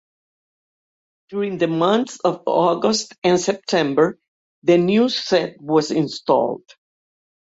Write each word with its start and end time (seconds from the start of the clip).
During 1.29 1.59
the 1.59 1.67
months 1.67 2.19
of 2.21 2.41
August 2.47 3.13
and 3.23 3.39
September, 3.39 4.17
the 4.63 4.79
new 4.79 5.09
set 5.09 5.61
was 5.61 5.91
installed. 5.91 6.63